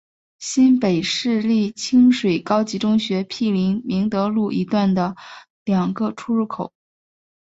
[0.39, 5.15] 新北市立清水高级中学毗邻明德路一段的
[5.63, 6.73] 两个出入口。